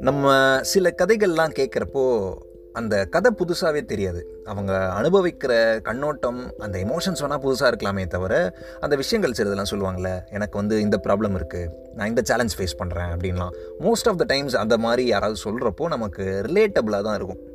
நம்ம 0.00 0.58
சில 0.62 0.94
கதைகள்லாம் 1.02 1.54
கேட்குறப்போ 1.58 2.34
அந்த 2.72 3.04
கதை 3.04 3.32
புதுசாகவே 3.38 3.84
தெரியாது. 3.84 4.42
அவங்க 4.44 4.72
அனுபவிக்கிற 5.00 5.80
கண்ணோட்டம் 5.80 6.54
அந்த 6.58 6.78
எமோஷன்ஸ் 6.78 7.22
வேணால் 7.22 7.44
புதுசாக 7.44 7.72
இருக்கலாமே 7.72 8.06
தவிர 8.06 8.52
அந்த 8.80 8.96
விஷயங்கள் 8.96 9.34
சிலதெல்லாம் 9.36 9.70
சொல்லுவாங்கள்ல 9.70 10.20
எனக்கு 10.30 10.58
வந்து 10.58 10.80
இந்த 10.80 11.00
ப்ராப்ளம் 11.04 11.36
இருக்குது 11.40 11.70
நான் 11.94 12.08
இந்த 12.08 12.20
சேலஞ்ச் 12.24 12.60
ஃபேஸ் 12.60 12.80
பண்ணுறேன் 12.84 13.10
அப்படின்லாம். 13.18 13.50
மோஸ்ட் 13.80 14.08
ஆஃப் 14.08 14.18
த 14.18 14.24
டைம்ஸ் 14.24 14.56
அந்த 14.56 14.78
மாதிரி 14.78 15.06
யாராவது 15.06 15.40
சொல்கிறப்போ 15.44 15.86
நமக்கு 15.86 16.42
ரிலேட்டபிளாக 16.46 17.02
தான் 17.02 17.14
இருக்கும். 17.14 17.47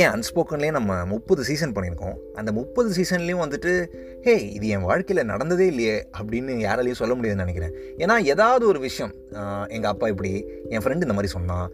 ஏன் 0.00 0.10
அன்ஸ்போக்கன்லேயே 0.14 0.70
நம்ம 0.70 1.04
முப்பது 1.04 1.44
சீசன் 1.44 1.72
பண்ணியிருக்கோம்? 1.72 2.16
அந்த 2.34 2.52
முப்பது 2.52 2.88
சீசன்லேயும் 2.96 3.42
வந்துட்டு 3.44 3.72
ஹே 4.22 4.34
இது 4.56 4.68
என் 4.68 4.86
வாழ்க்கையில் 4.88 5.28
நடந்ததே 5.30 5.66
இல்லையே 5.66 5.94
அப்படின்னு 6.18 6.52
யாராலையும் 6.66 7.00
சொல்ல 7.00 7.14
முடியாதுன்னு 7.14 7.44
நினைக்கிறேன். 7.44 7.74
ஏன்னா 8.02 8.16
ஏதாவது 8.32 8.66
ஒரு 8.66 8.80
விஷயம் 8.80 9.14
எங்கள் 9.68 9.90
அப்பா 9.90 10.08
இப்படி 10.08 10.32
என் 10.68 10.82
ஃப்ரெண்டு 10.84 11.06
இந்த 11.08 11.16
மாதிரி 11.18 11.32
சொன்னான் 11.36 11.68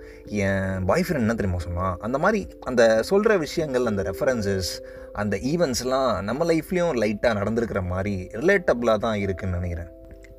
என் 0.44 0.84
பாய் 0.90 1.04
ஃப்ரெண்ட் 1.06 1.24
என்ன 1.26 1.34
தெரியுமா 1.34 1.58
சொன்னான்? 1.58 1.96
அந்த 2.00 2.18
மாதிரி 2.18 2.42
அந்த 2.60 3.02
சொல்கிற 3.02 3.36
விஷயங்கள் 3.36 3.90
அந்த 3.92 4.04
ரெஃபரன்சஸ் 4.10 4.72
அந்த 5.12 5.36
ஈவெண்ட்ஸ்லாம் 5.36 6.22
நம்ம 6.22 6.44
லைஃப்லேயும் 6.52 6.96
லைட்டாக 7.02 7.38
நடந்திருக்கிற 7.40 7.82
மாதிரி 7.92 8.14
ரிலேட்டபிளாக 8.40 8.98
தான் 9.06 9.20
இருக்குதுன்னு 9.24 9.58
நினைக்கிறேன். 9.60 9.90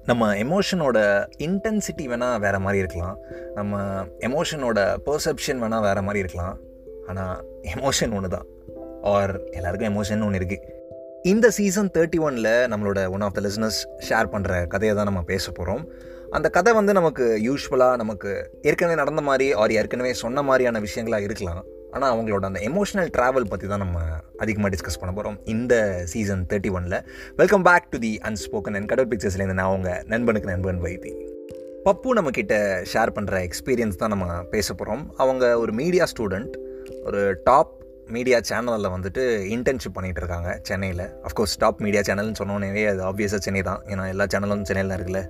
நம்ம 0.10 0.24
எமோஷனோட 0.36 0.98
இன்டென்சிட்டி 1.46 2.06
வேணால் 2.12 2.40
வேறு 2.40 2.60
மாதிரி 2.60 2.82
இருக்கலாம். 2.84 3.16
நம்ம 3.54 3.80
எமோஷனோட 4.28 4.80
பர்செப்ஷன் 5.06 5.62
வேணால் 5.64 5.86
வேறு 5.88 6.02
மாதிரி 6.02 6.24
இருக்கலாம். 6.24 6.56
ஆனால் 7.08 7.46
எமோஷன் 7.76 8.16
ஒன்று 8.16 8.30
தான் 8.30 8.46
ஆர் 9.02 9.44
எல்லாருக்கும் 9.44 9.90
எமோஷன் 9.94 10.26
ஒன்று 10.26 10.40
இருக்குது 10.40 10.74
இந்த 11.24 11.50
சீசன் 11.50 11.90
தேர்ட்டி 11.94 12.20
ஒனில் 12.20 12.52
நம்மளோட 12.72 13.10
one 13.10 13.22
of 13.22 13.34
the 13.34 13.42
listeners 13.42 13.80
share 14.10 14.32
பண்ணுற 14.32 14.68
கதையை 14.68 14.96
தான் 14.96 15.06
நம்ம 15.06 15.22
பேச 15.22 15.52
போகிறோம் 15.52 15.90
அந்த 16.32 16.50
கதை 16.50 16.74
வந்து 16.74 16.94
நமக்கு 16.94 17.26
யூஸ்வலாக 17.44 17.96
நமக்கு 17.96 18.52
ஏற்கனவே 18.62 18.96
நடந்த 18.96 19.22
மாதிரி 19.22 19.54
ஆர் 19.54 19.72
ஏற்கனவே 19.72 20.14
சொன்ன 20.14 20.42
மாதிரியான 20.42 20.80
விஷயங்களாக 20.80 21.22
இருக்கலாம். 21.22 21.64
ஆனால் 21.92 22.14
அவங்களோட 22.14 22.40
அந்த 22.40 22.60
எமோஷனல் 22.60 23.10
ட்ராவல் 23.18 23.50
பற்றி 23.50 23.68
தான் 23.68 23.78
நம்ம 23.78 24.00
அதிகமாக 24.38 24.76
டிஸ்கஸ் 24.76 25.00
பண்ண 25.00 25.14
போகிறோம் 25.16 25.38
இந்த 25.44 26.04
சீசன் 26.06 26.46
தேர்ட்டி 26.50 26.72
ஒனில் 26.72 27.06
welcome 27.36 27.62
back 27.62 27.90
to 27.90 28.00
the 28.00 28.20
unspoken 28.24 28.76
and 28.76 28.86
கடவுள் 28.86 29.18
பிக்சர்ஸ்லேருந்து 29.18 29.60
நான் 29.60 29.68
அவங்க 29.68 30.04
நண்பனுக்கு 30.06 30.50
நண்பன் 30.50 30.82
வைத்தி. 30.82 31.14
பப்பு 31.86 32.10
நம்மக்கிட்ட 32.16 32.56
ஷேர் 32.94 33.16
பண்ணுற 33.16 33.48
எக்ஸ்பீரியன்ஸ் 33.48 33.96
தான் 33.96 34.10
நம்ம 34.10 34.44
பேச 34.44 34.74
போகிறோம் 34.74 35.14
அவங்க 35.18 35.60
ஒரு 35.60 35.74
மீடியா 35.74 36.06
ஸ்டூடெண்ட் 36.06 36.56
ஒரு 37.06 37.42
டாப் 37.44 37.72
மீடியா 38.08 38.38
சேனலில் 38.38 38.94
வந்துட்டு 38.96 39.24
இன்டர்ன்ஷிப் 39.56 39.96
பண்ணிகிட்டு 39.96 40.22
இருக்காங்க 40.24 40.60
சென்னையில் 40.62 41.10
அஃப்கோர்ஸ் 41.24 41.56
டாப் 41.58 41.82
மீடியா 41.82 42.02
சேனல்னு 42.02 42.34
சொன்னோன்னே 42.44 42.88
அது 42.88 43.02
ஆப்வியஸாக 43.04 43.38
சென்னை 43.38 43.62
தான். 43.62 43.82
ஏன்னா 43.86 44.08
எல்லா 44.08 44.24
சேனலும் 44.24 44.62
சென்னையில் 44.62 44.96
இருக்குல்ல. 44.98 45.28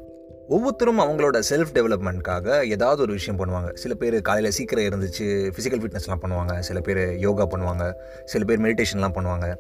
ஒவ்வொருத்தரும் 0.48 1.00
அவங்களோட 1.00 1.42
செல்ஃப் 1.50 1.74
டெவலப்மெண்ட்காக 1.74 2.70
ஏதாவது 2.70 3.02
ஒரு 3.02 3.14
விஷயம் 3.14 3.40
பண்ணுவாங்க. 3.40 3.74
சில 3.74 3.94
பேர் 3.94 4.22
காலையில் 4.22 4.52
சீக்கிரம் 4.52 4.84
இருந்துச்சு 4.84 5.28
ஃபிசிக்கல் 5.56 5.82
ஃபிட்னஸ்லாம் 5.84 6.22
பண்ணுவாங்க. 6.22 6.60
சில 6.60 6.80
பேர் 6.80 7.18
யோகா 7.20 7.48
பண்ணுவாங்க. 7.48 7.94
சில 8.26 8.44
பேர் 8.44 8.62
மெடிடேஷன்லாம் 8.62 9.16
பண்ணுவாங்க. 9.18 9.58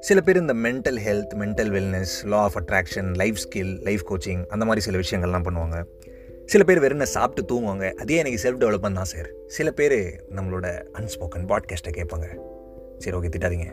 சில 0.00 0.20
பேர் 0.20 0.36
இந்த 0.36 0.54
mental 0.54 0.98
health 1.06 1.32
mental 1.38 1.72
wellness 1.76 2.14
law 2.24 2.38
of 2.38 2.56
attraction 2.56 3.14
life 3.14 3.36
skill 3.44 3.82
life 3.82 4.04
coaching 4.10 4.46
அந்த 4.46 4.64
மாதிரி 4.64 4.80
சில 4.80 4.98
விஷயங்கள்லாம் 4.98 5.46
பண்ணுவாங்க. 5.48 5.84
சில 6.50 6.64
பேர் 6.64 6.80
வெறும் 6.80 7.04
சாப்பிட்டு 7.04 7.42
தூங்குவாங்க. 7.50 7.94
அதே 7.94 8.16
எனக்கு 8.16 8.38
செல்ஃப் 8.44 8.60
டெவலப்மெண்ட் 8.62 8.98
தான் 9.00 9.04
சார் 9.04 9.28
சில 9.46 9.70
பேர் 9.70 10.24
நம்மளோட 10.36 10.66
அன்ஸ்போக்கன் 10.98 11.44
பாட்காஸ்ட்டை 11.50 11.92
கேட்பாங்க. 11.98 12.26
சரி 12.98 13.16
ஓகே 13.16 13.30
திட்டாதீங்க. 13.34 13.68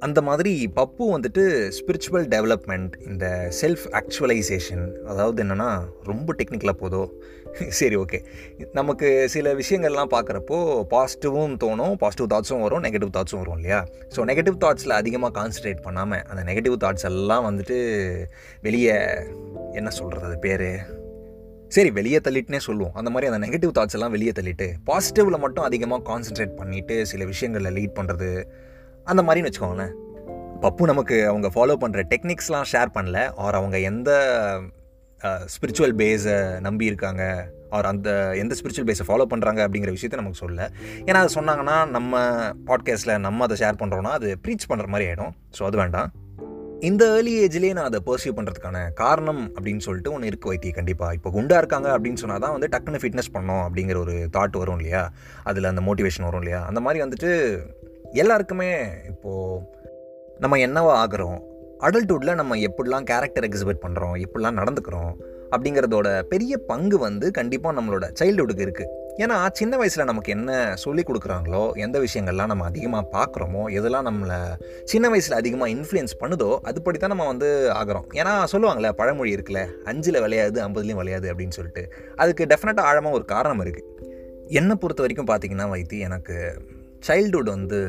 அந்த 0.00 0.22
மாதிரி 0.22 0.52
பப்பு 0.76 1.04
வந்துட்டு 1.14 1.42
ஸ்பிரிச்சுவல் 1.78 2.26
டெவலப்மெண்ட் 2.34 2.92
இந்த 3.06 3.50
செல்ஃப் 3.60 3.84
ஆக்சுவலைசேஷன் 4.00 4.84
அதாவது 5.06 5.44
என்னென்னா 5.44 5.68
ரொம்ப 6.02 6.34
டெக்னிக்கலாக 6.38 6.76
போதோ? 6.82 7.02
சரி 7.68 7.96
ஓகே 7.96 8.18
நமக்கு 8.72 9.28
சில 9.28 9.54
விஷயங்கள்லாம் 9.54 10.12
பார்க்குறப்போ 10.14 10.58
பாசிட்டிவும் 10.94 11.54
தோணும் 11.64 11.94
பாசிட்டிவ் 12.04 12.32
தாட்ஸும் 12.34 12.60
வரும் 12.60 12.82
நெகட்டிவ் 12.82 13.14
தாட்ஸும் 13.18 13.42
வரும் 13.44 13.56
இல்லையா? 13.56 13.86
ஸோ 14.16 14.20
நெகட்டிவ் 14.30 14.62
தாட்ஸில் 14.64 14.98
அதிகமாக 15.02 15.34
கான்சன்ட்ரேட் 15.40 15.82
பண்ணாமல் 15.82 16.22
அந்த 16.28 16.52
நெகட்டிவ் 16.52 16.82
தாட்ஸ் 16.84 17.08
எல்லாம் 17.12 17.46
வந்துட்டு 17.50 17.78
வெளியே 18.60 18.96
என்ன 19.72 19.90
சொல்கிறது 19.90 20.26
அது 20.26 20.38
பேர்? 20.38 20.68
சரி 21.74 21.90
வெளியே 21.96 22.18
தள்ளிட்டுனே 22.24 22.60
சொல்லுவோம். 22.66 22.94
அந்த 23.00 23.10
மாதிரி 23.12 23.28
அந்த 23.30 23.38
நெகட்டிவ் 23.44 23.72
தாட்ஸ் 23.76 23.96
எல்லாம் 23.96 24.14
வெளியே 24.14 24.32
தள்ளிட்டு 24.38 24.66
பாசிட்டிவில் 24.88 25.42
மட்டும் 25.44 25.66
அதிகமாக 25.68 26.02
கான்சென்ட்ரேட் 26.10 26.58
பண்ணிவிட்டு 26.60 26.94
சில 27.10 27.24
விஷயங்களில் 27.30 27.74
லீட் 27.76 27.94
பண்ணுறது 27.98 28.28
அந்த 29.10 29.20
மாதிரின்னு 29.26 29.50
வச்சுக்கோங்களேன். 29.50 29.94
பப்பு 30.64 30.82
நமக்கு 30.90 31.16
அவங்க 31.30 31.48
ஃபாலோ 31.54 31.76
பண்ணுற 31.84 32.02
டெக்னிக்ஸ்லாம் 32.12 32.68
ஷேர் 32.72 32.94
பண்ணல. 32.96 33.18
ஆர் 33.44 33.58
அவங்க 33.60 33.78
எந்த 33.90 34.10
ஸ்பிரிச்சுவல் 35.54 35.96
பேஸை 36.02 36.36
நம்பி 36.66 36.90
இருக்காங்க. 36.90 37.22
ஆர் 37.76 37.90
அந்த 37.92 38.10
எந்த 38.42 38.54
ஸ்பிரிச்சுவல் 38.58 38.88
பேஸை 38.88 39.06
ஃபாலோ 39.08 39.26
பண்ணுறாங்க 39.32 39.60
அப்படிங்கிற 39.66 39.92
விஷயத்த 39.96 40.20
நமக்கு 40.22 40.42
சொல்ல 40.44 40.70
ஏன்னா 41.08 41.20
அதை 41.22 41.30
சொன்னாங்கன்னா 41.38 41.76
நம்ம 41.96 42.20
பாட்காஸ்ட்டில் 42.70 43.22
நம்ம 43.26 43.44
அதை 43.48 43.56
ஷேர் 43.62 43.80
பண்ணுறோன்னா 43.82 44.12
அது 44.18 44.30
ப்ரீச் 44.46 44.70
பண்ணுற 44.72 44.88
மாதிரி 44.94 45.08
ஆகிடும் 45.10 45.32
ஸோ 45.58 45.64
அது 45.68 45.76
வேண்டாம். 45.76 46.10
இந்த 46.82 47.04
ஏர்லி 47.06 47.46
ஏஜ்லேயே 47.46 47.72
நான் 47.72 47.84
அதை 47.84 48.00
பர்சியூ 48.06 48.30
பண்ணுறதுக்கான 48.36 48.92
காரணம் 48.92 49.52
அப்படின்னு 49.54 49.78
சொல்லிட்டு 49.78 50.12
ஒன்று 50.12 50.26
இருக்கு 50.26 50.48
வைத்திய 50.48 50.72
கண்டிப்பாக 50.72 51.14
இப்போ 51.14 51.30
குண்டாக 51.30 51.58
இருக்காங்க 51.58 51.98
அப்படின்னு 51.98 52.14
சொன்னால் 52.14 52.40
தான் 52.40 52.50
வந்து 52.50 52.66
டக்குன்னு 52.66 53.00
ஃபிட்னஸ் 53.02 53.30
பண்ணோம் 53.32 53.62
அப்படிங்கிற 53.66 53.96
ஒரு 53.96 54.28
தாட் 54.32 54.56
வரும் 54.56 54.76
இல்லையா? 54.76 55.12
அதில் 55.44 55.64
அந்த 55.64 55.80
மோட்டிவேஷன் 55.80 56.22
வரும் 56.22 56.40
இல்லையா? 56.40 56.66
அந்த 56.66 56.80
மாதிரி 56.80 57.04
வந்துட்டு 57.04 57.30
எல்லாருக்குமே 58.12 58.70
இப்போது 59.08 59.62
நம்ம 60.38 60.56
என்னவா 60.56 60.94
ஆகிறோம்? 61.04 61.38
அடல்ட்ஹுட்டில் 61.80 62.34
நம்ம 62.34 62.56
எப்படிலாம் 62.56 63.02
கேரக்டர் 63.02 63.44
எக்ஸிபிட் 63.44 63.82
பண்ணுறோம் 63.82 64.24
எப்படிலாம் 64.24 64.58
நடந்துக்கிறோம்? 64.58 65.12
அப்படிங்கிறதோட 65.50 66.22
பெரிய 66.22 66.58
பங்கு 66.58 66.98
வந்து 66.98 67.30
கண்டிப்பாக 67.30 67.80
நம்மளோட 67.80 68.12
சைல்டுஹுட்டுக்கு 68.20 68.66
இருக்குது 68.68 69.01
ஏன்னா 69.18 69.50
சின்ன 69.52 69.76
வயசில் 69.76 70.04
நமக்கு 70.04 70.32
என்ன 70.32 70.74
சொல்லி 70.74 71.02
கொடுக்குறாங்களோ 71.02 71.74
எந்த 71.76 72.00
விஷயங்கள்லாம் 72.00 72.46
நம்ம 72.46 72.64
அதிகமாக 72.64 73.08
பார்க்குறோமோ 73.12 73.62
எதெல்லாம் 73.78 74.06
நம்மளை 74.08 74.38
சின்ன 74.84 75.08
வயசில் 75.08 75.32
அதிகமாக 75.32 75.70
இன்ஃப்ளூயன்ஸ் 75.70 76.14
பண்ணுதோ 76.20 76.58
அதுபடி 76.70 76.98
தான் 76.98 77.08
நம்ம 77.08 77.26
வந்து 77.26 77.70
ஆகிறோம். 77.70 78.06
ஏன்னா 78.12 78.44
சொல்லுவாங்களே 78.44 78.88
பழமொழி 78.88 79.36
இருக்குல்ல 79.36 79.66
அஞ்சில் 79.84 80.20
விளையாது 80.20 80.60
ஐம்பதுலேயும் 80.66 81.00
விளையாது 81.02 81.30
அப்படின்னு 81.32 81.50
சொல்லிட்டு. 81.50 81.92
அதுக்கு 82.16 82.46
டெஃபினட்டாக 82.46 82.82
ஆழமாக 82.82 83.14
ஒரு 83.14 83.24
காரணம் 83.24 83.60
இருக்குது 83.60 83.90
என்னை 84.48 84.76
பொறுத்த 84.76 85.02
வரைக்கும் 85.02 85.30
பார்த்தீங்கன்னா 85.32 85.68
வைத்தி 85.74 85.98
எனக்கு 85.98 86.56
சைல்டுஹுட் 87.08 87.54
வந்து 87.56 87.80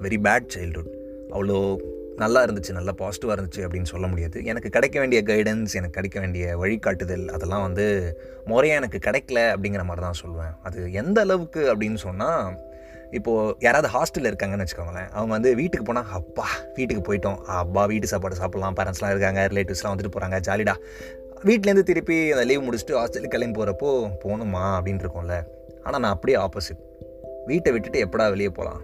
வெரி 0.00 0.20
பேட் 0.26 0.50
சைல்டுஹுட் 0.56 0.92
அவ்வளோ 1.32 1.78
நல்லா 2.22 2.40
இருந்துச்சு 2.44 2.72
நல்லா 2.76 2.92
பாசிட்டிவாக 3.00 3.34
இருந்துச்சு 3.36 3.60
அப்படின்னு 3.64 3.90
சொல்ல 3.92 4.06
முடியாது. 4.12 4.38
எனக்கு 4.44 4.68
கிடைக்க 4.76 4.96
வேண்டிய 5.02 5.20
கைடன்ஸ் 5.30 5.74
எனக்கு 5.80 5.96
கிடைக்க 5.98 6.18
வேண்டிய 6.20 6.56
வழிகாட்டுதல் 6.62 7.26
அதெல்லாம் 7.36 7.64
வந்து 7.66 7.86
முறையாக 8.50 8.80
எனக்கு 8.80 8.98
கிடைக்கல 9.08 9.40
அப்படிங்கிற 9.54 9.84
மாதிரி 9.90 10.04
தான் 10.06 10.20
சொல்லுவேன். 10.22 10.54
அது 10.62 10.78
எந்த 11.02 11.20
அளவுக்கு 11.20 11.62
அப்படின்னு 11.72 12.00
சொன்னால் 12.06 12.66
இப்போது 13.18 13.54
யாராவது 13.66 13.88
ஹாஸ்டலில் 13.94 14.30
இருக்காங்கன்னு 14.30 14.64
வச்சுக்கோங்களேன். 14.64 15.08
அவங்க 15.16 15.32
வந்து 15.36 15.52
வீட்டுக்கு 15.60 15.86
போனால் 15.90 16.10
அப்பா 16.18 16.48
வீட்டுக்கு 16.74 17.02
போயிட்டோம். 17.08 17.38
அப்பா 17.60 17.84
வீட்டு 17.92 18.12
சாப்பாடு 18.12 18.40
சாப்பிட்லாம். 18.42 18.76
பேரண்ட்ஸ்லாம் 18.80 19.14
இருக்காங்க 19.14 19.42
ரிலேட்டிவ்ஸ்லாம் 19.52 19.94
வந்துட்டு 19.94 20.14
போகிறாங்க 20.16 20.38
ஜாலிடா 20.48 20.76
வீட்லேருந்து 21.48 21.88
திருப்பி 21.90 22.18
அந்த 22.34 22.44
லீவ் 22.50 22.66
முடிச்சுட்டு 22.66 22.98
ஹாஸ்டலுக்கு 23.00 23.34
கிளம்பி 23.36 23.58
போகிறப்போ 23.60 23.90
போகணுமா 24.24 24.64
அப்படின்னு 24.78 25.04
இருக்கும்ல. 25.04 25.36
ஆனால் 25.84 26.00
நான் 26.04 26.14
அப்படியே 26.16 26.38
ஆப்போசிட் 26.44 26.80
வீட்டை 27.50 27.72
விட்டுட்டு 27.72 28.00
எப்படா 28.06 28.24
வெளியே 28.34 28.50
போகலாம் 28.58 28.80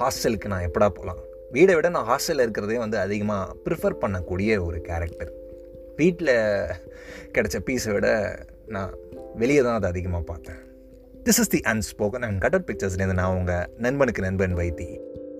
ஹாஸ்டலுக்கு 0.00 0.50
நான் 0.52 0.66
எப்படா 0.68 0.88
போகலாம் 0.98 1.22
வீடை 1.54 1.74
விட 1.74 1.88
நான் 1.88 2.08
ஹாஸ்டலில் 2.10 2.44
இருக்கிறதே 2.44 2.78
வந்து 2.78 2.98
அதிகமாக 2.98 3.54
ப்ரிஃபர் 3.64 4.00
பண்ணக்கூடிய 4.00 4.50
ஒரு 4.66 4.80
கேரக்டர் 4.80 5.32
வீட்டில் 5.96 6.34
கிடைச்ச 7.34 7.56
பீஸை 7.66 7.92
விட 7.92 8.08
நான் 8.66 8.92
வெளியே 9.34 9.60
தான் 9.60 9.74
அதை 9.74 9.88
அதிகமாக 9.88 10.24
பார்த்தேன். 10.24 10.60
This 11.26 11.40
is 11.42 11.48
the 11.48 11.60
unspoken 11.72 12.24
and 12.28 12.40
cutter 12.40 12.64
பிக்சர்ஸ்லேருந்து 12.66 13.20
நான் 13.22 13.36
உங்கள் 13.36 13.68
நண்பனுக்கு 13.78 14.22
நண்பன் 14.22 14.56
வைத்தி. 14.56 14.88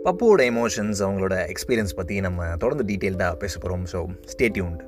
பப்புவோட 0.06 0.42
எமோஷன்ஸ் 0.52 1.02
அவங்களோட 1.04 1.36
எக்ஸ்பீரியன்ஸ் 1.52 1.94
பற்றி 1.94 2.20
நம்ம 2.20 2.56
தொடர்ந்து 2.56 2.86
டீட்டெயில்டாக 2.90 3.34
பேச 3.34 3.58
போகிறோம் 3.58 3.86
ஸோ 3.92 4.00
ஸ்டேட்யூண்ட் 4.32 4.82